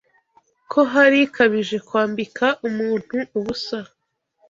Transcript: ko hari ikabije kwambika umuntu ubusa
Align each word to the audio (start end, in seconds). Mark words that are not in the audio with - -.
ko 0.71 0.79
hari 0.93 1.17
ikabije 1.27 1.77
kwambika 1.87 2.45
umuntu 2.67 3.17
ubusa 3.37 3.79